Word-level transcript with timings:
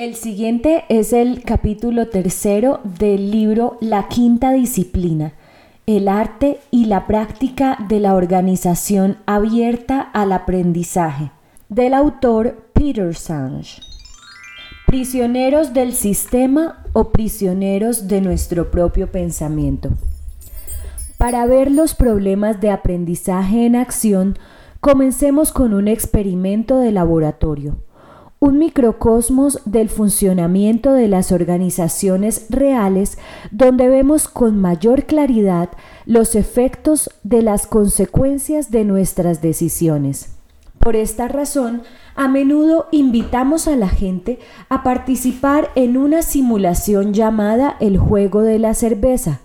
El 0.00 0.14
siguiente 0.14 0.84
es 0.88 1.12
el 1.12 1.42
capítulo 1.42 2.08
tercero 2.08 2.80
del 2.98 3.30
libro 3.30 3.76
La 3.82 4.08
Quinta 4.08 4.50
Disciplina, 4.50 5.34
el 5.84 6.08
arte 6.08 6.58
y 6.70 6.86
la 6.86 7.06
práctica 7.06 7.76
de 7.86 8.00
la 8.00 8.14
organización 8.14 9.18
abierta 9.26 10.00
al 10.00 10.32
aprendizaje, 10.32 11.32
del 11.68 11.92
autor 11.92 12.70
Peter 12.72 13.14
Sange. 13.14 13.82
Prisioneros 14.86 15.74
del 15.74 15.92
sistema 15.92 16.82
o 16.94 17.10
prisioneros 17.12 18.08
de 18.08 18.22
nuestro 18.22 18.70
propio 18.70 19.12
pensamiento. 19.12 19.90
Para 21.18 21.44
ver 21.44 21.70
los 21.70 21.94
problemas 21.94 22.58
de 22.62 22.70
aprendizaje 22.70 23.66
en 23.66 23.76
acción, 23.76 24.38
comencemos 24.80 25.52
con 25.52 25.74
un 25.74 25.88
experimento 25.88 26.78
de 26.78 26.90
laboratorio 26.90 27.76
un 28.40 28.58
microcosmos 28.58 29.60
del 29.66 29.90
funcionamiento 29.90 30.94
de 30.94 31.08
las 31.08 31.30
organizaciones 31.30 32.46
reales 32.48 33.18
donde 33.50 33.88
vemos 33.88 34.28
con 34.28 34.58
mayor 34.58 35.04
claridad 35.04 35.68
los 36.06 36.34
efectos 36.34 37.10
de 37.22 37.42
las 37.42 37.66
consecuencias 37.66 38.70
de 38.70 38.84
nuestras 38.84 39.42
decisiones. 39.42 40.30
Por 40.78 40.96
esta 40.96 41.28
razón, 41.28 41.82
a 42.16 42.28
menudo 42.28 42.86
invitamos 42.90 43.68
a 43.68 43.76
la 43.76 43.90
gente 43.90 44.38
a 44.70 44.82
participar 44.82 45.70
en 45.74 45.98
una 45.98 46.22
simulación 46.22 47.12
llamada 47.12 47.76
el 47.80 47.98
juego 47.98 48.40
de 48.40 48.58
la 48.58 48.72
cerveza, 48.72 49.40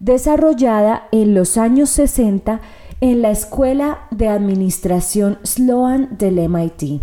desarrollada 0.00 1.06
en 1.12 1.34
los 1.34 1.56
años 1.56 1.90
60 1.90 2.60
en 3.00 3.22
la 3.22 3.30
Escuela 3.30 4.00
de 4.10 4.26
Administración 4.26 5.38
Sloan 5.44 6.16
del 6.18 6.48
MIT. 6.48 7.02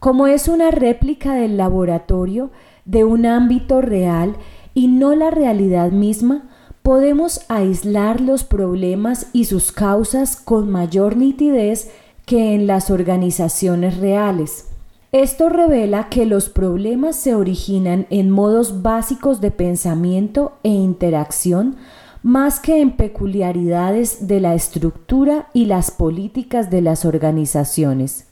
Como 0.00 0.28
es 0.28 0.46
una 0.46 0.70
réplica 0.70 1.34
del 1.34 1.56
laboratorio 1.56 2.50
de 2.84 3.04
un 3.04 3.26
ámbito 3.26 3.80
real 3.80 4.36
y 4.72 4.86
no 4.86 5.14
la 5.14 5.30
realidad 5.30 5.90
misma, 5.90 6.48
podemos 6.82 7.40
aislar 7.48 8.20
los 8.20 8.44
problemas 8.44 9.26
y 9.32 9.46
sus 9.46 9.72
causas 9.72 10.36
con 10.36 10.70
mayor 10.70 11.16
nitidez 11.16 11.90
que 12.26 12.54
en 12.54 12.66
las 12.66 12.90
organizaciones 12.90 13.98
reales. 13.98 14.68
Esto 15.10 15.48
revela 15.48 16.08
que 16.10 16.26
los 16.26 16.48
problemas 16.48 17.16
se 17.16 17.34
originan 17.34 18.06
en 18.10 18.30
modos 18.30 18.82
básicos 18.82 19.40
de 19.40 19.50
pensamiento 19.50 20.52
e 20.62 20.68
interacción 20.68 21.76
más 22.22 22.60
que 22.60 22.80
en 22.80 22.96
peculiaridades 22.96 24.28
de 24.28 24.40
la 24.40 24.54
estructura 24.54 25.48
y 25.54 25.64
las 25.64 25.90
políticas 25.90 26.70
de 26.70 26.82
las 26.82 27.04
organizaciones. 27.04 28.27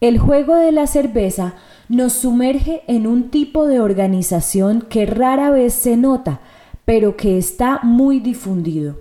El 0.00 0.18
juego 0.18 0.54
de 0.54 0.72
la 0.72 0.86
cerveza 0.86 1.56
nos 1.90 2.14
sumerge 2.14 2.82
en 2.86 3.06
un 3.06 3.28
tipo 3.28 3.66
de 3.66 3.80
organización 3.80 4.80
que 4.80 5.04
rara 5.04 5.50
vez 5.50 5.74
se 5.74 5.98
nota, 5.98 6.40
pero 6.86 7.18
que 7.18 7.36
está 7.36 7.80
muy 7.82 8.18
difundido. 8.18 8.96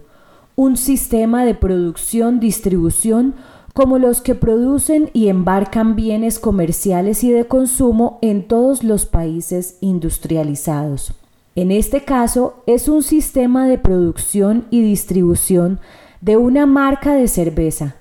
Un 0.58 0.76
sistema 0.76 1.46
de 1.46 1.56
producción-distribución 1.56 3.36
como 3.74 3.98
los 3.98 4.20
que 4.20 4.36
producen 4.36 5.10
y 5.14 5.30
embarcan 5.30 5.96
bienes 5.96 6.38
comerciales 6.38 7.24
y 7.24 7.32
de 7.32 7.46
consumo 7.46 8.20
en 8.22 8.46
todos 8.46 8.84
los 8.84 9.06
países 9.06 9.78
industrializados. 9.80 11.14
En 11.56 11.72
este 11.72 12.04
caso, 12.04 12.56
es 12.66 12.90
un 12.90 13.04
sistema 13.04 13.68
de 13.68 13.78
producción 13.78 14.66
y 14.70 14.82
distribución 14.82 15.80
de 16.20 16.36
una 16.36 16.66
marca 16.66 17.14
de 17.14 17.30
cerveza, 17.30 17.96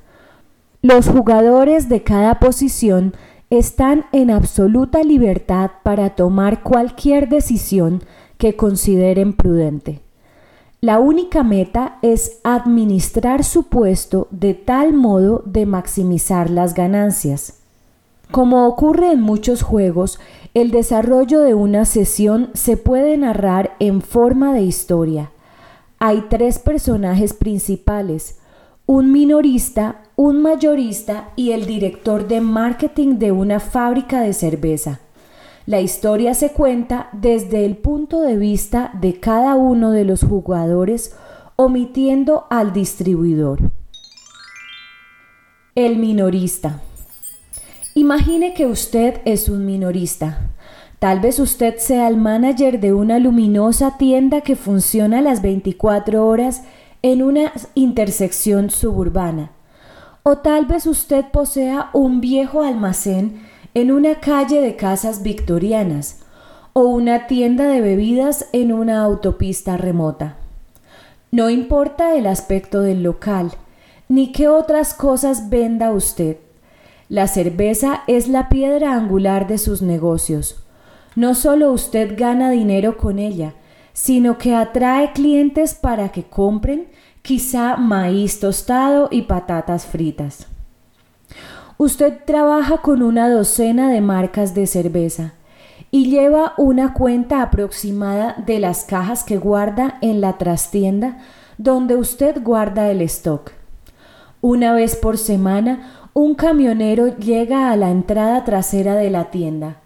los 0.89 1.07
jugadores 1.07 1.91
de 1.91 2.03
cada 2.03 2.41
posición 2.41 3.13
están 3.51 4.07
en 4.11 4.31
absoluta 4.31 5.03
libertad 5.03 5.71
para 5.83 6.15
tomar 6.15 6.63
cualquier 6.63 7.29
decisión 7.29 8.03
que 8.39 8.57
consideren 8.57 9.35
prudente. 9.35 10.01
La 10.81 10.99
única 10.99 11.43
meta 11.43 11.99
es 12.01 12.39
administrar 12.43 13.45
su 13.45 13.65
puesto 13.65 14.29
de 14.31 14.55
tal 14.55 14.95
modo 14.95 15.43
de 15.45 15.67
maximizar 15.67 16.49
las 16.49 16.73
ganancias. 16.73 17.59
Como 18.31 18.67
ocurre 18.67 19.13
en 19.13 19.21
muchos 19.21 19.61
juegos, 19.61 20.19
el 20.55 20.71
desarrollo 20.71 21.43
de 21.43 21.53
una 21.53 21.85
sesión 21.85 22.49
se 22.55 22.79
puede 22.79 23.19
narrar 23.19 23.77
en 23.79 24.01
forma 24.01 24.55
de 24.55 24.63
historia. 24.63 25.33
Hay 25.99 26.25
tres 26.31 26.59
personajes 26.59 27.35
principales, 27.35 28.39
un 28.89 29.13
minorista, 29.13 29.97
un 30.17 30.41
mayorista 30.41 31.29
y 31.37 31.51
el 31.51 31.67
director 31.67 32.27
de 32.27 32.41
marketing 32.41 33.19
de 33.19 33.33
una 33.33 33.61
fábrica 33.61 34.23
de 34.23 34.33
cerveza. 34.33 35.01
La 35.67 35.83
historia 35.83 36.33
se 36.33 36.53
cuenta 36.53 37.11
desde 37.13 37.67
el 37.67 37.77
punto 37.77 38.23
de 38.23 38.39
vista 38.39 38.91
de 38.99 39.21
cada 39.21 39.57
uno 39.57 39.91
de 39.91 40.07
los 40.07 40.23
jugadores, 40.23 41.15
omitiendo 41.57 42.47
al 42.49 42.73
distribuidor. 42.73 43.73
El 45.75 45.99
minorista. 45.99 46.81
Imagine 47.95 48.55
que 48.55 48.65
usted 48.65 49.21
es 49.27 49.51
un 49.51 49.67
minorista. 49.67 50.49
Tal 50.99 51.21
vez 51.21 51.39
usted 51.41 51.77
sea 51.77 52.09
el 52.09 52.17
manager 52.17 52.81
de 52.81 52.95
una 52.95 53.19
luminosa 53.19 53.99
tienda 53.99 54.41
que 54.41 54.57
funciona 54.57 55.21
las 55.21 55.43
24 55.43 56.27
horas 56.27 56.63
en 57.03 57.23
una 57.23 57.53
intersección 57.75 58.71
suburbana. 58.71 59.51
O 60.23 60.39
tal 60.39 60.67
vez 60.67 60.87
usted 60.87 61.25
posea 61.33 61.91
un 61.93 62.21
viejo 62.21 62.63
almacén 62.63 63.43
en 63.75 63.91
una 63.91 64.21
calle 64.21 64.61
de 64.61 64.77
casas 64.77 65.23
victorianas 65.23 66.21
o 66.73 66.83
una 66.83 67.27
tienda 67.27 67.69
de 67.69 67.81
bebidas 67.81 68.47
en 68.53 68.73
una 68.73 69.03
autopista 69.03 69.77
remota. 69.77 70.37
No 71.31 71.51
importa 71.51 72.17
el 72.17 72.27
aspecto 72.27 72.81
del 72.81 73.03
local, 73.03 73.53
ni 74.09 74.33
qué 74.33 74.49
otras 74.49 74.95
cosas 74.95 75.51
venda 75.51 75.93
usted. 75.93 76.39
La 77.09 77.27
cerveza 77.27 78.03
es 78.07 78.29
la 78.29 78.49
piedra 78.49 78.95
angular 78.95 79.47
de 79.47 79.59
sus 79.59 79.83
negocios. 79.83 80.63
No 81.17 81.35
solo 81.35 81.73
usted 81.73 82.19
gana 82.19 82.51
dinero 82.51 82.97
con 82.97 83.19
ella, 83.19 83.55
sino 83.99 84.39
que 84.39 84.55
atrae 84.55 85.13
clientes 85.13 85.75
para 85.75 86.11
que 86.11 86.23
compren 86.23 86.87
quizá 87.21 87.77
maíz 87.77 88.39
tostado 88.39 89.09
y 89.11 89.23
patatas 89.23 89.87
fritas. 89.87 90.47
Usted 91.79 92.19
trabaja 92.25 92.79
con 92.79 93.03
una 93.03 93.29
docena 93.29 93.91
de 93.91 94.01
marcas 94.01 94.55
de 94.55 94.69
cerveza 94.69 95.33
y 95.91 96.11
lleva 96.11 96.55
una 96.59 96.95
cuenta 96.95 97.43
aproximada 97.43 98.37
de 98.47 98.61
las 98.61 98.85
cajas 98.85 99.25
que 99.25 99.37
guarda 99.37 99.99
en 100.01 100.21
la 100.21 100.39
trastienda 100.39 101.19
donde 101.57 101.97
usted 101.97 102.41
guarda 102.41 102.93
el 102.93 103.03
stock. 103.03 103.51
Una 104.41 104.75
vez 104.75 104.95
por 104.95 105.19
semana, 105.19 106.09
un 106.15 106.37
camionero 106.37 107.17
llega 107.17 107.73
a 107.73 107.77
la 107.77 107.91
entrada 107.91 108.45
trasera 108.45 108.95
de 108.95 109.11
la 109.11 109.33
tienda 109.33 109.79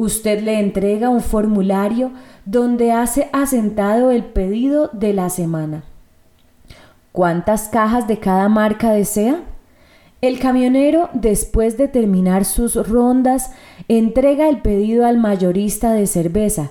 Usted 0.00 0.42
le 0.42 0.58
entrega 0.58 1.10
un 1.10 1.20
formulario 1.20 2.10
donde 2.46 2.90
hace 2.90 3.28
asentado 3.34 4.10
el 4.10 4.24
pedido 4.24 4.88
de 4.94 5.12
la 5.12 5.28
semana. 5.28 5.84
¿Cuántas 7.12 7.68
cajas 7.68 8.08
de 8.08 8.18
cada 8.18 8.48
marca 8.48 8.92
desea? 8.92 9.42
El 10.22 10.38
camionero, 10.38 11.10
después 11.12 11.76
de 11.76 11.86
terminar 11.86 12.46
sus 12.46 12.76
rondas, 12.88 13.52
entrega 13.88 14.48
el 14.48 14.62
pedido 14.62 15.04
al 15.04 15.18
mayorista 15.18 15.92
de 15.92 16.06
cerveza, 16.06 16.70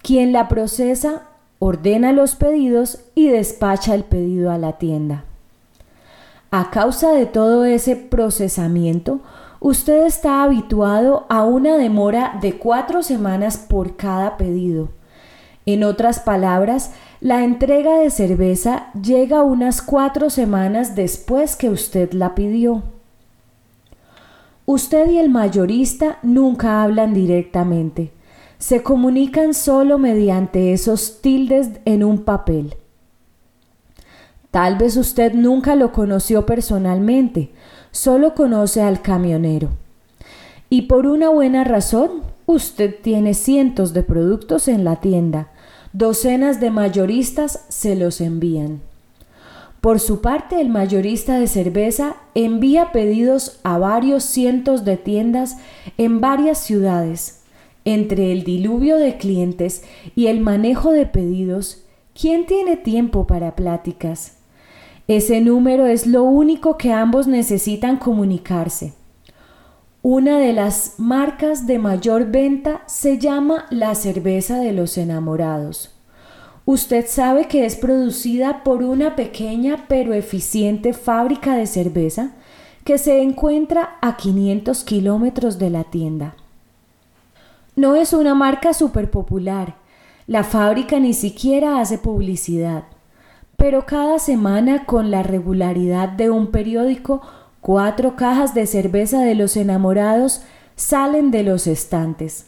quien 0.00 0.32
la 0.32 0.46
procesa, 0.46 1.22
ordena 1.58 2.12
los 2.12 2.36
pedidos 2.36 3.00
y 3.16 3.26
despacha 3.26 3.92
el 3.96 4.04
pedido 4.04 4.52
a 4.52 4.58
la 4.58 4.74
tienda. 4.78 5.24
A 6.52 6.70
causa 6.70 7.10
de 7.10 7.26
todo 7.26 7.64
ese 7.64 7.96
procesamiento, 7.96 9.18
usted 9.60 10.06
está 10.06 10.42
habituado 10.42 11.26
a 11.28 11.44
una 11.44 11.76
demora 11.76 12.38
de 12.40 12.58
cuatro 12.58 13.02
semanas 13.02 13.56
por 13.58 13.96
cada 13.96 14.36
pedido. 14.36 14.90
En 15.66 15.84
otras 15.84 16.20
palabras, 16.20 16.92
la 17.20 17.44
entrega 17.44 17.98
de 17.98 18.10
cerveza 18.10 18.90
llega 18.94 19.42
unas 19.42 19.82
cuatro 19.82 20.30
semanas 20.30 20.94
después 20.94 21.56
que 21.56 21.68
usted 21.68 22.12
la 22.12 22.34
pidió. 22.34 22.82
Usted 24.64 25.10
y 25.10 25.18
el 25.18 25.30
mayorista 25.30 26.18
nunca 26.22 26.82
hablan 26.82 27.14
directamente, 27.14 28.12
se 28.58 28.82
comunican 28.82 29.54
solo 29.54 29.98
mediante 29.98 30.72
esos 30.72 31.20
tildes 31.20 31.70
en 31.84 32.04
un 32.04 32.24
papel. 32.24 32.76
Tal 34.50 34.76
vez 34.76 34.96
usted 34.96 35.34
nunca 35.34 35.74
lo 35.74 35.92
conoció 35.92 36.46
personalmente, 36.46 37.52
solo 37.90 38.34
conoce 38.34 38.82
al 38.82 39.02
camionero. 39.02 39.70
Y 40.70 40.82
por 40.82 41.06
una 41.06 41.30
buena 41.30 41.64
razón, 41.64 42.22
usted 42.46 42.94
tiene 43.02 43.34
cientos 43.34 43.94
de 43.94 44.02
productos 44.02 44.68
en 44.68 44.84
la 44.84 44.96
tienda, 44.96 45.48
docenas 45.92 46.60
de 46.60 46.70
mayoristas 46.70 47.64
se 47.68 47.96
los 47.96 48.20
envían. 48.20 48.80
Por 49.80 50.00
su 50.00 50.20
parte, 50.20 50.60
el 50.60 50.68
mayorista 50.68 51.38
de 51.38 51.46
cerveza 51.46 52.16
envía 52.34 52.90
pedidos 52.90 53.60
a 53.62 53.78
varios 53.78 54.24
cientos 54.24 54.84
de 54.84 54.96
tiendas 54.96 55.56
en 55.96 56.20
varias 56.20 56.58
ciudades. 56.58 57.42
Entre 57.84 58.32
el 58.32 58.42
diluvio 58.42 58.96
de 58.96 59.16
clientes 59.16 59.84
y 60.16 60.26
el 60.26 60.40
manejo 60.40 60.90
de 60.90 61.06
pedidos, 61.06 61.84
¿quién 62.12 62.44
tiene 62.44 62.76
tiempo 62.76 63.26
para 63.26 63.54
pláticas? 63.54 64.37
Ese 65.08 65.40
número 65.40 65.86
es 65.86 66.06
lo 66.06 66.22
único 66.22 66.76
que 66.76 66.92
ambos 66.92 67.26
necesitan 67.26 67.96
comunicarse. 67.96 68.92
Una 70.02 70.38
de 70.38 70.52
las 70.52 70.96
marcas 70.98 71.66
de 71.66 71.78
mayor 71.78 72.26
venta 72.30 72.82
se 72.84 73.16
llama 73.18 73.64
la 73.70 73.94
cerveza 73.94 74.58
de 74.58 74.74
los 74.74 74.98
enamorados. 74.98 75.94
Usted 76.66 77.06
sabe 77.08 77.48
que 77.48 77.64
es 77.64 77.76
producida 77.76 78.62
por 78.62 78.82
una 78.82 79.16
pequeña 79.16 79.86
pero 79.88 80.12
eficiente 80.12 80.92
fábrica 80.92 81.56
de 81.56 81.66
cerveza 81.66 82.32
que 82.84 82.98
se 82.98 83.22
encuentra 83.22 83.96
a 84.02 84.18
500 84.18 84.84
kilómetros 84.84 85.58
de 85.58 85.70
la 85.70 85.84
tienda. 85.84 86.34
No 87.76 87.96
es 87.96 88.12
una 88.12 88.34
marca 88.34 88.74
súper 88.74 89.10
popular. 89.10 89.76
La 90.26 90.44
fábrica 90.44 91.00
ni 91.00 91.14
siquiera 91.14 91.80
hace 91.80 91.96
publicidad. 91.96 92.84
Pero 93.58 93.86
cada 93.86 94.20
semana, 94.20 94.86
con 94.86 95.10
la 95.10 95.24
regularidad 95.24 96.08
de 96.08 96.30
un 96.30 96.52
periódico, 96.52 97.22
cuatro 97.60 98.14
cajas 98.14 98.54
de 98.54 98.66
cerveza 98.66 99.20
de 99.20 99.34
los 99.34 99.56
enamorados 99.56 100.42
salen 100.76 101.32
de 101.32 101.42
los 101.42 101.66
estantes. 101.66 102.46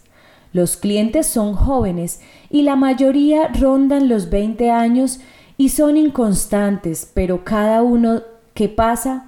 Los 0.53 0.77
clientes 0.77 1.27
son 1.27 1.55
jóvenes 1.55 2.21
y 2.49 2.63
la 2.63 2.77
mayoría 2.77 3.49
rondan 3.49 4.09
los 4.09 4.31
20 4.31 4.71
años 4.71 5.21
y 5.57 5.71
son 5.71 5.97
inconstantes, 5.97 7.11
pero 7.13 7.45
cada 7.45 7.83
uno 7.83 8.23
que 8.55 8.69
pasa 8.69 9.27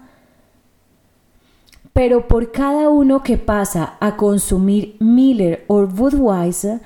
pero 1.93 2.26
por 2.26 2.52
cada 2.52 2.88
uno 2.88 3.23
que 3.23 3.37
pasa 3.37 3.96
a 4.00 4.17
consumir 4.17 4.96
Miller 4.99 5.64
o 5.67 5.87
Budweiser, 5.87 6.81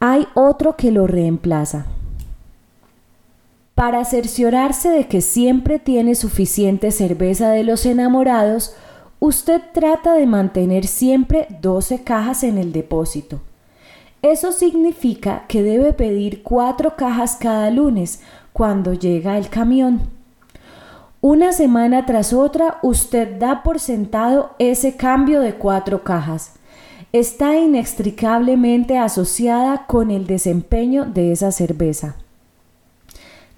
hay 0.00 0.26
otro 0.34 0.76
que 0.76 0.90
lo 0.90 1.06
reemplaza. 1.06 1.86
Para 3.80 4.04
cerciorarse 4.04 4.90
de 4.90 5.06
que 5.06 5.22
siempre 5.22 5.78
tiene 5.78 6.14
suficiente 6.14 6.90
cerveza 6.90 7.48
de 7.48 7.64
los 7.64 7.86
enamorados, 7.86 8.74
usted 9.20 9.62
trata 9.72 10.12
de 10.12 10.26
mantener 10.26 10.86
siempre 10.86 11.46
12 11.62 12.02
cajas 12.02 12.44
en 12.44 12.58
el 12.58 12.72
depósito. 12.72 13.40
Eso 14.20 14.52
significa 14.52 15.46
que 15.48 15.62
debe 15.62 15.94
pedir 15.94 16.42
cuatro 16.42 16.94
cajas 16.94 17.36
cada 17.36 17.70
lunes 17.70 18.20
cuando 18.52 18.92
llega 18.92 19.38
el 19.38 19.48
camión. 19.48 20.02
Una 21.22 21.54
semana 21.54 22.04
tras 22.04 22.34
otra 22.34 22.80
usted 22.82 23.38
da 23.38 23.62
por 23.62 23.80
sentado 23.80 24.50
ese 24.58 24.96
cambio 24.96 25.40
de 25.40 25.54
cuatro 25.54 26.04
cajas. 26.04 26.52
Está 27.14 27.56
inextricablemente 27.56 28.98
asociada 28.98 29.86
con 29.86 30.10
el 30.10 30.26
desempeño 30.26 31.06
de 31.06 31.32
esa 31.32 31.50
cerveza. 31.50 32.16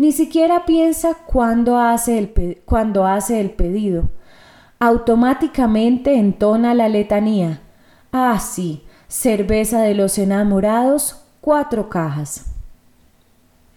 Ni 0.02 0.10
siquiera 0.10 0.64
piensa 0.66 1.14
cuando 1.26 1.78
hace 1.78 2.19
el, 2.19 2.60
cuando 2.64 3.06
hace 3.06 3.40
el 3.40 3.52
pedido. 3.52 4.08
Automáticamente 4.81 6.16
entona 6.16 6.75
la 6.75 6.88
letanía. 6.88 7.60
Ah, 8.10 8.40
sí, 8.40 8.82
cerveza 9.06 9.82
de 9.82 9.94
los 9.94 10.19
enamorados, 10.19 11.22
cuatro 11.40 11.88
cajas. 11.88 12.46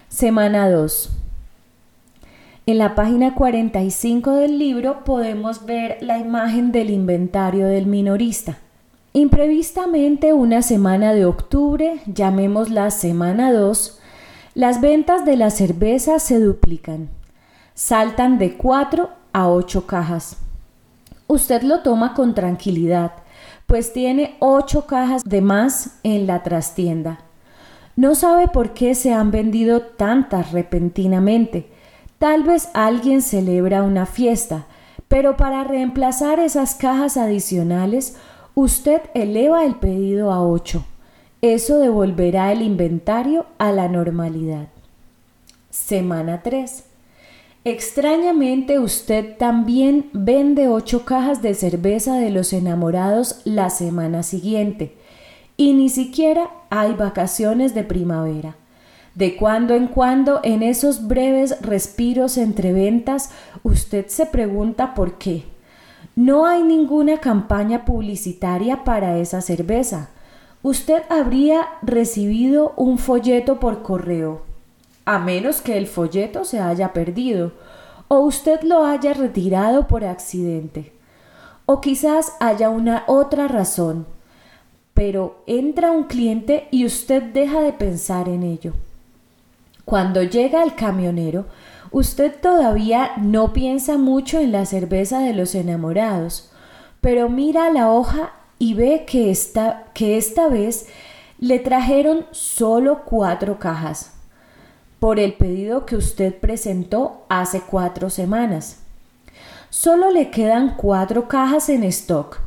Semana 0.10 0.68
2. 0.68 1.12
En 2.66 2.80
la 2.80 2.96
página 2.96 3.36
45 3.36 4.32
del 4.32 4.58
libro 4.58 5.04
podemos 5.04 5.68
ver 5.68 6.00
la 6.02 6.18
imagen 6.18 6.72
del 6.72 6.90
inventario 6.90 7.68
del 7.68 7.86
minorista. 7.86 8.58
Imprevistamente 9.14 10.34
una 10.34 10.64
semana 10.64 11.14
de 11.14 11.26
octubre, 11.28 12.00
llamémosla 12.08 12.90
semana 12.90 13.54
2, 13.54 14.00
las 14.56 14.82
ventas 14.82 15.24
de 15.26 15.38
la 15.38 15.52
cerveza 15.52 16.18
se 16.18 16.40
duplican. 16.40 17.10
Saltan 17.76 18.40
de 18.40 18.58
4 18.58 19.10
a 19.34 19.50
8 19.50 19.86
cajas. 19.86 20.38
Usted 21.28 21.62
lo 21.62 21.82
toma 21.82 22.16
con 22.16 22.34
tranquilidad 22.34 23.12
pues 23.66 23.94
tiene 23.94 24.36
ocho 24.40 24.86
cajas 24.86 25.24
de 25.24 25.42
más 25.42 25.98
en 26.04 26.28
la 26.28 26.44
trastienda. 26.44 27.20
No 27.96 28.14
sabe 28.16 28.48
por 28.48 28.74
qué 28.74 28.94
se 28.94 29.14
han 29.14 29.32
vendido 29.32 29.82
tantas 29.82 30.52
repentinamente. 30.52 31.70
Tal 32.20 32.44
vez 32.44 32.70
alguien 32.74 33.22
celebra 33.22 33.84
una 33.84 34.06
fiesta, 34.06 34.66
pero 35.08 35.38
para 35.38 35.64
reemplazar 35.64 36.40
esas 36.40 36.76
cajas 36.76 37.18
adicionales, 37.18 38.16
usted 38.54 39.02
eleva 39.14 39.64
el 39.64 39.76
pedido 39.76 40.32
a 40.32 40.42
ocho. 40.46 40.86
Eso 41.54 41.78
devolverá 41.78 42.52
el 42.52 42.64
inventario 42.64 43.46
a 43.60 43.72
la 43.72 43.88
normalidad. 43.88 44.70
Semana 45.70 46.42
3. 46.42 46.86
Extrañamente 47.64 48.80
usted 48.80 49.38
también 49.38 50.10
vende 50.12 50.70
ocho 50.70 51.06
cajas 51.06 51.44
de 51.44 51.54
cerveza 51.54 52.16
de 52.16 52.32
los 52.32 52.52
enamorados 52.52 53.42
la 53.44 53.70
semana 53.70 54.24
siguiente 54.24 54.98
y 55.56 55.74
ni 55.74 55.90
siquiera 55.90 56.50
hay 56.72 56.94
vacaciones 56.94 57.76
de 57.76 57.84
primavera. 57.84 58.56
De 59.14 59.36
cuando 59.36 59.76
en 59.76 59.86
cuando, 59.86 60.40
en 60.42 60.64
esos 60.64 61.08
breves 61.08 61.62
respiros 61.62 62.40
entre 62.40 62.74
ventas, 62.74 63.30
usted 63.62 64.08
se 64.08 64.26
pregunta 64.26 64.96
por 64.96 65.20
qué. 65.20 65.44
No 66.16 66.48
hay 66.48 66.64
ninguna 66.64 67.20
campaña 67.20 67.86
publicitaria 67.86 68.84
para 68.84 69.20
esa 69.20 69.42
cerveza. 69.42 70.10
Usted 70.66 71.04
habría 71.10 71.68
recibido 71.84 72.74
un 72.76 72.98
folleto 72.98 73.60
por 73.60 73.84
correo 73.84 74.42
a 75.06 75.20
menos 75.20 75.62
que 75.62 75.78
el 75.78 75.86
folleto 75.86 76.44
se 76.44 76.60
haya 76.60 76.92
perdido 76.92 77.52
o 78.08 78.22
usted 78.22 78.64
lo 78.64 78.84
haya 78.84 79.14
retirado 79.14 79.88
por 79.88 80.04
accidente. 80.04 80.92
O 81.68 81.82
quizás 81.82 82.34
haya 82.40 82.72
una 82.72 83.04
otra 83.06 83.48
razón, 83.48 84.08
pero 84.96 85.44
entra 85.46 85.92
un 85.92 86.06
cliente 86.06 86.68
y 86.72 86.88
usted 86.88 87.22
deja 87.22 87.62
de 87.62 87.72
pensar 87.72 88.28
en 88.28 88.42
ello. 88.42 88.74
Cuando 89.86 90.24
llega 90.24 90.64
el 90.64 90.74
camionero, 90.74 91.46
usted 91.92 92.34
todavía 92.42 93.12
no 93.18 93.54
piensa 93.54 94.00
mucho 94.00 94.40
en 94.40 94.52
la 94.52 94.66
cerveza 94.66 95.20
de 95.20 95.36
los 95.36 95.54
enamorados, 95.54 96.50
pero 97.02 97.30
mira 97.30 97.70
la 97.70 97.92
hoja 97.92 98.34
y 98.60 98.74
ve 98.74 99.06
que 99.06 99.32
esta, 99.32 99.86
que 99.94 100.18
esta 100.18 100.48
vez 100.48 100.88
le 101.40 101.60
trajeron 101.60 102.26
solo 102.32 103.04
cuatro 103.06 103.60
cajas 103.60 104.12
por 105.00 105.20
el 105.20 105.34
pedido 105.34 105.86
que 105.86 105.96
usted 105.96 106.34
presentó 106.34 107.26
hace 107.30 107.62
cuatro 107.62 108.10
semanas. 108.10 108.78
Solo 109.70 110.10
le 110.10 110.32
quedan 110.32 110.76
cuatro 110.78 111.28
cajas 111.28 111.70
en 111.70 111.84
stock, 111.84 112.40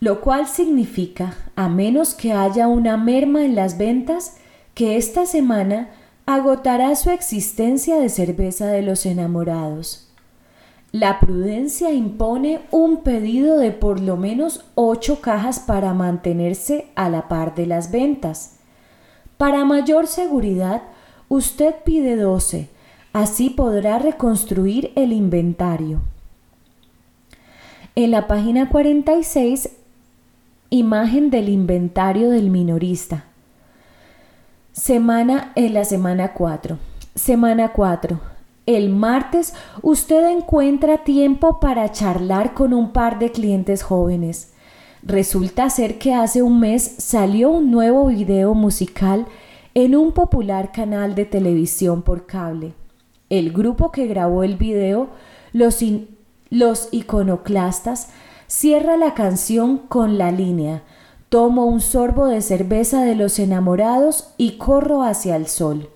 lo 0.00 0.20
cual 0.20 0.48
significa, 0.48 1.36
a 1.54 1.68
menos 1.68 2.14
que 2.14 2.32
haya 2.32 2.66
una 2.66 2.96
merma 2.96 3.44
en 3.44 3.54
las 3.54 3.78
ventas, 3.78 4.36
que 4.74 4.96
esta 4.96 5.26
semana 5.26 5.90
agotará 6.26 6.94
su 6.96 7.10
existencia 7.10 7.96
de 7.96 8.08
cerveza 8.08 8.66
de 8.66 8.82
los 8.82 9.06
enamorados. 9.06 10.11
La 10.92 11.20
prudencia 11.20 11.90
impone 11.90 12.60
un 12.70 13.02
pedido 13.02 13.58
de 13.58 13.72
por 13.72 14.00
lo 14.00 14.16
menos 14.16 14.64
ocho 14.74 15.20
cajas 15.20 15.58
para 15.58 15.94
mantenerse 15.94 16.86
a 16.94 17.08
la 17.08 17.28
par 17.28 17.54
de 17.54 17.66
las 17.66 17.90
ventas. 17.90 18.58
Para 19.38 19.64
mayor 19.64 20.06
seguridad, 20.06 20.82
Usted 21.32 21.76
pide 21.82 22.16
12, 22.16 22.68
así 23.14 23.48
podrá 23.48 23.98
reconstruir 23.98 24.92
el 24.96 25.14
inventario. 25.14 26.02
En 27.94 28.10
la 28.10 28.26
página 28.26 28.68
46, 28.68 29.70
imagen 30.68 31.30
del 31.30 31.48
inventario 31.48 32.28
del 32.28 32.50
minorista. 32.50 33.24
Semana 34.72 35.52
en 35.54 35.72
la 35.72 35.86
semana 35.86 36.34
4. 36.34 36.76
Semana 37.14 37.72
4. 37.72 38.31
El 38.66 38.90
martes 38.90 39.54
usted 39.82 40.28
encuentra 40.30 40.98
tiempo 40.98 41.58
para 41.58 41.90
charlar 41.90 42.54
con 42.54 42.72
un 42.72 42.92
par 42.92 43.18
de 43.18 43.32
clientes 43.32 43.82
jóvenes. 43.82 44.52
Resulta 45.02 45.68
ser 45.68 45.98
que 45.98 46.14
hace 46.14 46.42
un 46.42 46.60
mes 46.60 46.94
salió 46.98 47.50
un 47.50 47.70
nuevo 47.70 48.06
video 48.06 48.54
musical 48.54 49.26
en 49.74 49.96
un 49.96 50.12
popular 50.12 50.70
canal 50.70 51.14
de 51.14 51.24
televisión 51.24 52.02
por 52.02 52.26
cable. 52.26 52.74
El 53.30 53.52
grupo 53.52 53.90
que 53.90 54.06
grabó 54.06 54.44
el 54.44 54.56
video, 54.56 55.08
los, 55.52 55.80
los 56.50 56.88
iconoclastas, 56.92 58.10
cierra 58.46 58.96
la 58.96 59.14
canción 59.14 59.78
con 59.78 60.18
la 60.18 60.30
línea 60.30 60.82
Tomo 61.32 61.64
un 61.64 61.80
sorbo 61.80 62.26
de 62.26 62.42
cerveza 62.42 63.04
de 63.04 63.14
los 63.14 63.38
enamorados 63.38 64.34
y 64.36 64.58
corro 64.58 65.02
hacia 65.02 65.34
el 65.34 65.46
sol. 65.46 65.88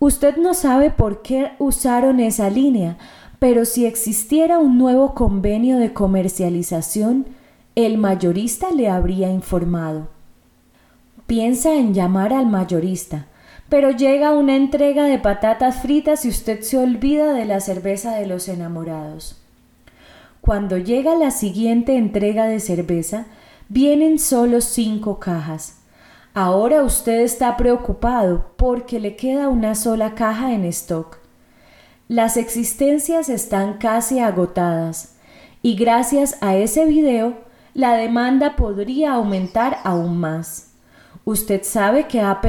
Usted 0.00 0.38
no 0.38 0.54
sabe 0.54 0.90
por 0.90 1.20
qué 1.20 1.52
usaron 1.58 2.20
esa 2.20 2.48
línea, 2.48 2.96
pero 3.38 3.66
si 3.66 3.84
existiera 3.84 4.58
un 4.58 4.78
nuevo 4.78 5.14
convenio 5.14 5.76
de 5.76 5.92
comercialización, 5.92 7.26
el 7.76 7.98
mayorista 7.98 8.70
le 8.70 8.88
habría 8.88 9.30
informado. 9.30 10.08
Piensa 11.26 11.74
en 11.74 11.92
llamar 11.92 12.32
al 12.32 12.46
mayorista, 12.46 13.26
pero 13.68 13.90
llega 13.90 14.32
una 14.32 14.56
entrega 14.56 15.04
de 15.04 15.18
patatas 15.18 15.82
fritas 15.82 16.24
y 16.24 16.30
usted 16.30 16.62
se 16.62 16.78
olvida 16.78 17.34
de 17.34 17.44
la 17.44 17.60
cerveza 17.60 18.14
de 18.16 18.26
los 18.26 18.48
enamorados. 18.48 19.36
Cuando 20.40 20.78
llega 20.78 21.14
la 21.14 21.30
siguiente 21.30 21.96
entrega 21.96 22.46
de 22.46 22.58
cerveza, 22.58 23.26
vienen 23.68 24.18
solo 24.18 24.62
cinco 24.62 25.20
cajas. 25.20 25.79
Ahora 26.32 26.84
usted 26.84 27.22
está 27.22 27.56
preocupado 27.56 28.52
porque 28.56 29.00
le 29.00 29.16
queda 29.16 29.48
una 29.48 29.74
sola 29.74 30.14
caja 30.14 30.52
en 30.52 30.64
stock. 30.66 31.18
Las 32.06 32.36
existencias 32.36 33.28
están 33.28 33.78
casi 33.78 34.20
agotadas 34.20 35.16
y 35.60 35.74
gracias 35.74 36.36
a 36.40 36.54
ese 36.56 36.86
video 36.86 37.34
la 37.74 37.94
demanda 37.94 38.54
podría 38.54 39.14
aumentar 39.14 39.78
aún 39.82 40.18
más. 40.18 40.70
Usted 41.24 41.62
sabe 41.64 42.06
que 42.06 42.20
ha, 42.20 42.40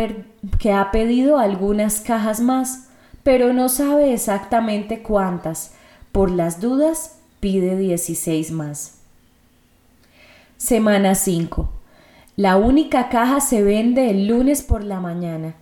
que 0.60 0.74
ha 0.74 0.92
pedido 0.92 1.40
algunas 1.40 2.02
cajas 2.02 2.40
más, 2.40 2.88
pero 3.24 3.52
no 3.52 3.68
sabe 3.68 4.14
exactamente 4.14 5.02
cuántas. 5.02 5.74
Por 6.12 6.30
las 6.30 6.62
dudas, 6.62 7.18
pide 7.40 7.78
16 7.78 8.52
más. 8.52 9.00
Semana 10.58 11.16
5. 11.16 11.81
La 12.42 12.58
única 12.58 13.10
caja 13.10 13.40
se 13.40 13.62
vende 13.62 14.10
el 14.10 14.26
lunes 14.26 14.64
por 14.64 14.84
la 14.84 15.00
mañana. 15.00 15.54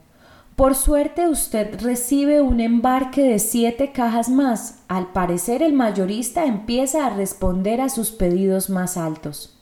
Por 0.55 0.75
suerte 0.75 1.27
usted 1.27 1.81
recibe 1.81 2.41
un 2.41 2.61
embarque 2.61 3.21
de 3.21 3.39
siete 3.39 3.91
cajas 3.91 4.29
más. 4.29 4.79
Al 4.87 5.11
parecer 5.11 5.61
el 5.61 5.73
mayorista 5.73 6.45
empieza 6.45 7.05
a 7.05 7.09
responder 7.09 7.81
a 7.81 7.89
sus 7.89 8.11
pedidos 8.11 8.69
más 8.69 8.95
altos 8.95 9.59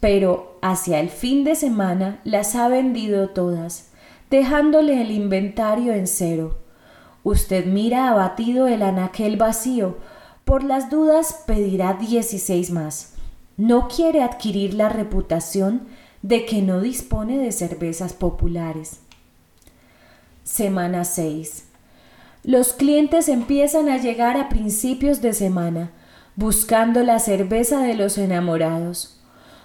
pero 0.00 0.58
hacia 0.62 0.98
el 0.98 1.10
fin 1.10 1.44
de 1.44 1.54
semana 1.54 2.20
las 2.24 2.54
ha 2.54 2.68
vendido 2.68 3.28
todas, 3.28 3.90
dejándole 4.30 5.00
el 5.02 5.10
inventario 5.10 5.92
en 5.92 6.06
cero. 6.06 6.58
Usted 7.22 7.66
mira 7.66 8.08
abatido 8.08 8.66
el 8.66 8.82
anaquel 8.82 9.36
vacío, 9.36 9.98
por 10.46 10.64
las 10.64 10.90
dudas 10.90 11.44
pedirá 11.46 11.92
16 11.92 12.70
más. 12.70 13.14
No 13.58 13.88
quiere 13.88 14.22
adquirir 14.22 14.72
la 14.72 14.88
reputación 14.88 15.82
de 16.22 16.44
que 16.44 16.62
no 16.62 16.80
dispone 16.80 17.38
de 17.38 17.52
cervezas 17.52 18.12
populares. 18.12 19.00
Semana 20.44 21.04
6. 21.04 21.64
Los 22.42 22.72
clientes 22.72 23.28
empiezan 23.28 23.88
a 23.88 23.98
llegar 23.98 24.36
a 24.36 24.48
principios 24.48 25.20
de 25.20 25.32
semana, 25.32 25.90
buscando 26.36 27.02
la 27.02 27.18
cerveza 27.18 27.82
de 27.82 27.94
los 27.94 28.18
enamorados. 28.18 29.20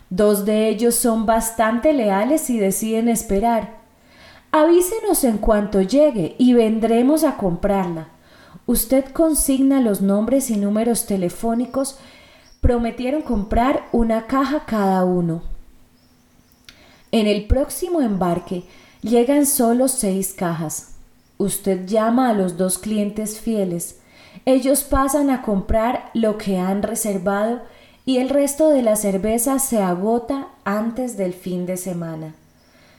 Dos 0.10 0.46
de 0.46 0.70
ellos 0.70 0.96
son 0.96 1.26
bastante 1.26 1.94
leales 1.94 2.50
y 2.50 2.60
deciden 2.60 3.10
esperar. 3.10 3.80
Avísenos 4.52 5.24
en 5.24 5.38
cuanto 5.38 5.82
llegue 5.82 6.36
y 6.38 6.54
vendremos 6.54 7.24
a 7.24 7.38
comprarla. 7.38 8.10
Usted 8.66 9.06
consigna 9.06 9.82
los 9.82 10.02
nombres 10.02 10.50
y 10.50 10.58
números 10.58 11.06
telefónicos. 11.06 11.98
Prometieron 12.62 13.22
comprar 13.22 13.86
una 13.92 14.28
caja 14.28 14.66
cada 14.66 15.04
uno. 15.06 15.55
En 17.16 17.28
el 17.28 17.46
próximo 17.46 18.02
embarque 18.02 18.64
llegan 19.02 19.46
solo 19.46 19.88
seis 19.88 20.34
cajas. 20.34 20.96
Usted 21.38 21.86
llama 21.86 22.30
a 22.30 22.34
los 22.34 22.58
dos 22.58 22.78
clientes 22.78 23.40
fieles. 23.40 24.02
Ellos 24.44 24.84
pasan 24.84 25.30
a 25.30 25.42
comprar 25.42 26.12
lo 26.14 26.38
que 26.38 26.58
han 26.58 26.84
reservado 26.84 27.62
y 28.06 28.18
el 28.18 28.28
resto 28.28 28.68
de 28.68 28.82
la 28.82 28.98
cerveza 28.98 29.60
se 29.60 29.82
agota 29.82 30.50
antes 30.66 31.16
del 31.16 31.32
fin 31.32 31.66
de 31.66 31.78
semana. 31.78 32.36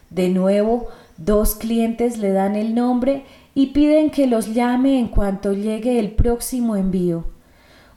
De 0.08 0.30
nuevo, 0.30 0.86
dos 1.18 1.54
clientes 1.54 2.16
le 2.16 2.32
dan 2.32 2.56
el 2.56 2.74
nombre 2.74 3.22
y 3.54 3.66
piden 3.66 4.10
que 4.10 4.26
los 4.26 4.54
llame 4.54 4.98
en 4.98 5.08
cuanto 5.08 5.52
llegue 5.52 5.98
el 5.98 6.12
próximo 6.12 6.74
envío. 6.74 7.35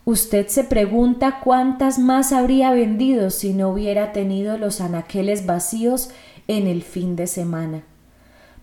Usted 0.10 0.48
se 0.48 0.63
pregunta 0.63 1.39
cuántas 1.44 2.00
más 2.00 2.34
habría 2.34 2.72
vendido 2.72 3.30
si 3.30 3.54
no 3.54 3.70
hubiera 3.70 4.12
tenido 4.12 4.58
los 4.58 4.82
anaqueles 4.82 5.46
vacíos 5.46 6.10
en 6.48 6.66
el 6.66 6.82
fin 6.82 7.16
de 7.16 7.28
semana. 7.28 7.84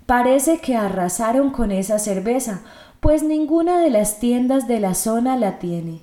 Parece 0.07 0.59
que 0.59 0.75
arrasaron 0.75 1.50
con 1.50 1.71
esa 1.71 2.00
cerveza, 2.00 2.62
pues 2.99 3.23
ninguna 3.23 3.79
de 3.79 3.91
las 3.91 4.19
tiendas 4.19 4.67
de 4.67 4.81
la 4.81 4.95
zona 4.95 5.37
la 5.37 5.61
tiene. 5.61 6.00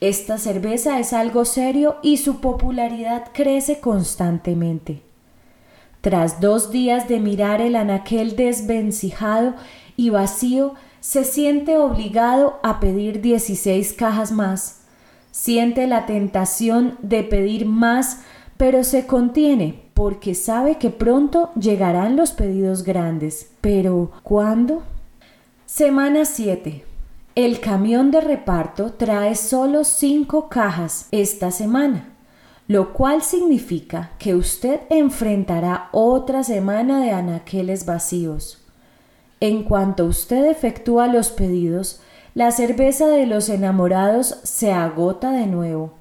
Esta 0.00 0.38
cerveza 0.38 0.98
es 0.98 1.12
algo 1.12 1.44
serio 1.44 1.96
y 2.00 2.16
su 2.16 2.40
popularidad 2.40 3.24
crece 3.34 3.78
constantemente. 3.78 5.02
Tras 6.00 6.40
dos 6.40 6.70
días 6.70 7.08
de 7.08 7.20
mirar 7.20 7.60
el 7.60 7.76
anaquel 7.76 8.36
desvencijado 8.36 9.52
y 9.98 10.08
vacío, 10.08 10.72
se 11.02 11.24
siente 11.24 11.76
obligado 11.78 12.60
a 12.62 12.78
pedir 12.78 13.20
16 13.20 13.92
cajas 13.94 14.30
más. 14.30 14.82
Siente 15.32 15.88
la 15.88 16.06
tentación 16.06 16.96
de 17.02 17.24
pedir 17.24 17.66
más, 17.66 18.20
pero 18.56 18.84
se 18.84 19.04
contiene 19.04 19.82
porque 19.94 20.36
sabe 20.36 20.78
que 20.78 20.90
pronto 20.90 21.50
llegarán 21.54 22.14
los 22.14 22.30
pedidos 22.30 22.84
grandes. 22.84 23.50
Pero, 23.60 24.12
¿cuándo? 24.22 24.84
Semana 25.66 26.24
7. 26.24 26.84
El 27.34 27.58
camión 27.58 28.12
de 28.12 28.20
reparto 28.20 28.92
trae 28.92 29.34
solo 29.34 29.82
cinco 29.82 30.48
cajas 30.48 31.08
esta 31.10 31.50
semana, 31.50 32.10
lo 32.68 32.92
cual 32.92 33.22
significa 33.22 34.12
que 34.20 34.36
usted 34.36 34.82
enfrentará 34.88 35.88
otra 35.90 36.44
semana 36.44 37.00
de 37.00 37.10
anaqueles 37.10 37.86
vacíos. 37.86 38.61
En 39.42 39.64
cuanto 39.64 40.04
usted 40.04 40.44
efectúa 40.44 41.08
los 41.08 41.30
pedidos, 41.30 42.00
la 42.32 42.52
cerveza 42.52 43.08
de 43.08 43.26
los 43.26 43.48
enamorados 43.48 44.38
se 44.44 44.70
agota 44.70 45.32
de 45.32 45.48
nuevo, 45.48 45.94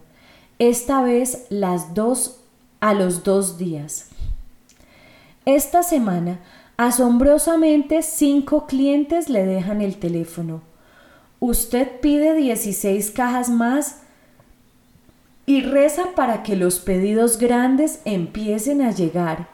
esta 0.60 1.02
vez 1.02 1.48
las 1.50 1.96
dos 1.96 2.38
a 2.82 2.94
los 2.94 3.24
dos 3.24 3.58
días. 3.58 4.10
Esta 5.46 5.82
semana, 5.82 6.40
asombrosamente, 6.78 8.04
cinco 8.04 8.68
clientes 8.68 9.28
le 9.28 9.44
dejan 9.44 9.82
el 9.82 9.98
teléfono 9.98 10.62
Usted 11.40 12.00
pide 12.00 12.36
16 12.36 13.10
cajas 13.10 13.50
más 13.50 14.02
y 15.48 15.64
reza 15.64 16.10
para 16.16 16.44
que 16.44 16.56
los 16.56 16.78
pedidos 16.78 17.40
grandes 17.40 18.02
empiecen 18.06 18.84
a 18.84 18.92
llegar. 18.92 19.48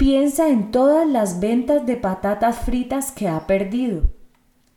Piensa 0.00 0.48
en 0.48 0.70
todas 0.70 1.06
las 1.06 1.40
ventas 1.40 1.84
de 1.84 1.94
patatas 1.94 2.60
fritas 2.60 3.12
que 3.12 3.28
ha 3.28 3.46
perdido. 3.46 4.04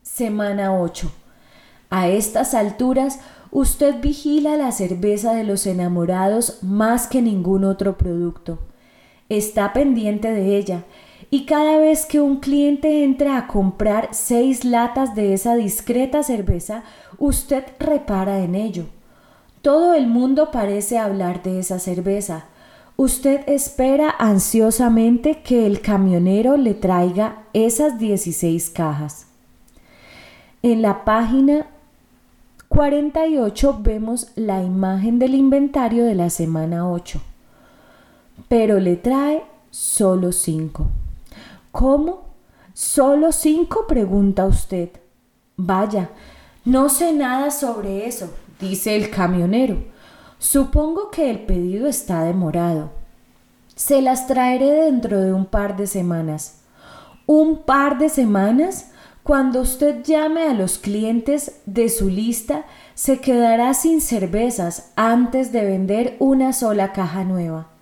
Semana 0.01 0.77
8. 0.77 1.09
A 1.89 2.09
estas 2.09 2.53
alturas, 2.53 3.21
usted 3.49 4.01
vigila 4.01 4.57
la 4.57 4.73
cerveza 4.73 5.33
de 5.33 5.45
los 5.45 5.65
enamorados 5.65 6.61
más 6.61 7.07
que 7.07 7.21
ningún 7.21 7.63
otro 7.63 7.97
producto. 7.97 8.59
Está 9.29 9.71
pendiente 9.71 10.29
de 10.29 10.57
ella 10.57 10.83
y 11.29 11.45
cada 11.45 11.77
vez 11.77 12.05
que 12.05 12.19
un 12.19 12.41
cliente 12.41 13.05
entra 13.05 13.37
a 13.37 13.47
comprar 13.47 14.09
seis 14.11 14.65
latas 14.65 15.15
de 15.15 15.33
esa 15.33 15.55
discreta 15.55 16.21
cerveza, 16.23 16.83
usted 17.17 17.63
repara 17.79 18.39
en 18.39 18.55
ello. 18.55 18.87
Todo 19.61 19.93
el 19.93 20.07
mundo 20.07 20.51
parece 20.51 20.97
hablar 20.97 21.43
de 21.43 21.59
esa 21.59 21.79
cerveza. 21.79 22.47
Usted 22.95 23.41
espera 23.47 24.13
ansiosamente 24.19 25.41
que 25.41 25.65
el 25.65 25.81
camionero 25.81 26.57
le 26.57 26.73
traiga 26.73 27.43
esas 27.53 27.97
16 27.97 28.69
cajas. 28.69 29.27
En 30.61 30.81
la 30.81 31.03
página 31.03 31.67
48 32.69 33.79
vemos 33.81 34.31
la 34.35 34.63
imagen 34.63 35.19
del 35.19 35.35
inventario 35.35 36.05
de 36.05 36.15
la 36.15 36.29
semana 36.29 36.89
8, 36.89 37.21
pero 38.47 38.79
le 38.79 38.95
trae 38.95 39.43
solo 39.71 40.31
5. 40.31 40.87
¿Cómo? 41.71 42.33
¿Solo 42.73 43.31
cinco? 43.31 43.85
pregunta 43.87 44.45
usted. 44.45 44.89
Vaya, 45.57 46.09
no 46.65 46.89
sé 46.89 47.13
nada 47.13 47.51
sobre 47.51 48.07
eso, 48.07 48.31
dice 48.59 48.95
el 48.95 49.09
camionero. 49.09 49.92
Supongo 50.43 51.09
que 51.09 51.29
el 51.29 51.39
pedido 51.45 51.87
está 51.87 52.23
demorado. 52.23 52.91
Se 53.75 54.01
las 54.01 54.27
traeré 54.27 54.71
dentro 54.71 55.21
de 55.21 55.33
un 55.33 55.45
par 55.45 55.77
de 55.77 55.87
semanas. 55.87 56.59
¿Un 57.25 57.63
par 57.63 57.97
de 57.97 58.09
semanas? 58.09 58.91
Cuando 59.23 59.61
usted 59.61 60.03
llame 60.03 60.43
a 60.43 60.53
los 60.53 60.77
clientes 60.77 61.61
de 61.65 61.87
su 61.87 62.09
lista, 62.09 62.65
se 62.93 63.21
quedará 63.21 63.73
sin 63.73 64.01
cervezas 64.01 64.91
antes 64.97 65.53
de 65.53 65.63
vender 65.63 66.17
una 66.19 66.51
sola 66.51 66.91
caja 66.91 67.23
nueva 67.23 67.73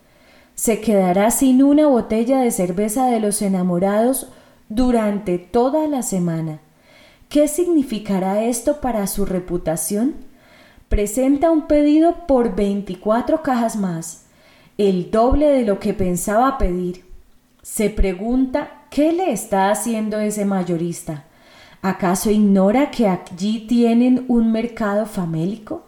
se 0.61 0.79
quedará 0.79 1.31
sin 1.31 1.63
una 1.63 1.87
botella 1.87 2.39
de 2.39 2.51
cerveza 2.51 3.07
de 3.07 3.19
los 3.19 3.41
enamorados 3.41 4.27
durante 4.69 5.39
toda 5.39 5.87
la 5.87 6.03
semana. 6.03 6.59
¿Qué 7.29 7.47
significará 7.47 8.43
esto 8.43 8.79
para 8.79 9.07
su 9.07 9.25
reputación? 9.25 10.17
Presenta 10.91 11.51
un 11.51 11.67
pedido 11.67 12.27
por 12.27 12.53
24 12.53 13.41
cajas 13.41 13.77
más, 13.77 14.25
el 14.77 15.10
doble 15.10 15.45
de 15.45 15.63
lo 15.63 15.79
que 15.79 15.93
pensaba 15.93 16.57
pedir. 16.57 17.05
Se 17.62 17.89
pregunta 17.89 18.83
qué 18.89 19.13
le 19.13 19.31
está 19.31 19.71
haciendo 19.71 20.19
ese 20.19 20.43
mayorista. 20.43 21.24
¿Acaso 21.81 22.29
ignora 22.29 22.91
que 22.91 23.07
allí 23.07 23.67
tienen 23.67 24.25
un 24.27 24.51
mercado 24.51 25.05
famélico? 25.05 25.86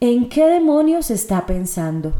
¿En 0.00 0.28
qué 0.28 0.44
demonios 0.44 1.10
está 1.10 1.46
pensando? 1.46 2.12